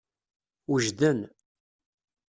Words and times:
Wejden. 0.71 1.19